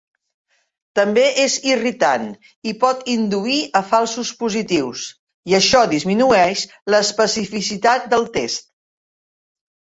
[0.99, 2.23] També és irritant
[2.71, 5.05] i pot induir a falsos positius,
[5.53, 8.67] i això disminueix l'especificitat del test.